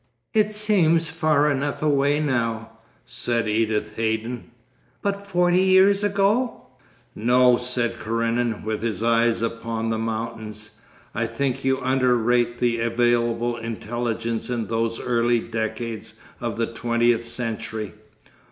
'It 0.33 0.51
seems 0.51 1.09
far 1.09 1.47
enough 1.51 1.83
away 1.83 2.19
now,' 2.19 2.71
said 3.05 3.47
Edith 3.47 3.95
Haydon. 3.97 4.49
'But 5.03 5.27
forty 5.27 5.61
years 5.61 6.03
ago?' 6.03 6.65
'No,' 7.13 7.57
said 7.57 7.99
Karenin 8.03 8.63
with 8.63 8.81
his 8.81 9.03
eyes 9.03 9.43
upon 9.43 9.91
the 9.91 9.99
mountains, 9.99 10.71
'I 11.13 11.27
think 11.27 11.63
you 11.63 11.79
underrate 11.81 12.57
the 12.57 12.79
available 12.79 13.55
intelligence 13.57 14.49
in 14.49 14.65
those 14.65 14.99
early 14.99 15.39
decades 15.39 16.15
of 16.39 16.57
the 16.57 16.65
twentieth 16.73 17.23
century. 17.23 17.93